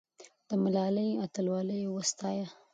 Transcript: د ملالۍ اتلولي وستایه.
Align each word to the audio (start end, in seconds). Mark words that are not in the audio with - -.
د 0.47 0.49
ملالۍ 0.63 1.09
اتلولي 1.23 1.79
وستایه. 1.95 2.47